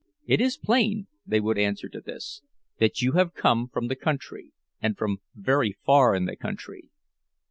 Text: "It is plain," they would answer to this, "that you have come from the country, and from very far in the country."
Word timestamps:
"It 0.25 0.41
is 0.41 0.57
plain," 0.57 1.05
they 1.27 1.39
would 1.39 1.59
answer 1.59 1.87
to 1.89 2.01
this, 2.01 2.41
"that 2.79 3.03
you 3.03 3.11
have 3.11 3.35
come 3.35 3.67
from 3.67 3.87
the 3.87 3.95
country, 3.95 4.51
and 4.81 4.97
from 4.97 5.19
very 5.35 5.77
far 5.85 6.15
in 6.15 6.25
the 6.25 6.35
country." 6.35 6.89